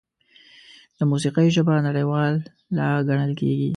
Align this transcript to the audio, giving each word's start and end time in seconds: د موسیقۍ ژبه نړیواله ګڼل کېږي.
د 0.97 0.99
موسیقۍ 1.11 1.47
ژبه 1.55 1.73
نړیواله 1.87 2.85
ګڼل 3.07 3.31
کېږي. 3.39 3.69